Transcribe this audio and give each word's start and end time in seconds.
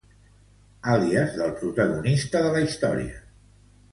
Àlies 0.93 1.35
del 1.41 1.51
protagonista 1.59 2.43
de 2.47 2.53
la 2.57 2.63
història. 2.69 3.23